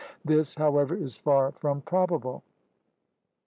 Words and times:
This, 0.25 0.55
however, 0.55 0.95
is 0.95 1.15
far 1.15 1.51
from 1.51 1.81
probable. 1.81 2.41